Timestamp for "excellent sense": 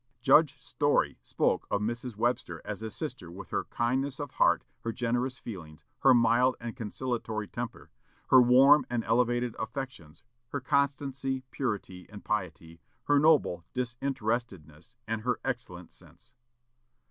15.45-16.33